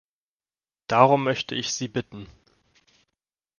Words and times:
Darum 0.87 1.23
möchte 1.23 1.53
ich 1.53 1.75
Sie 1.75 1.87
bitten. 1.87 2.25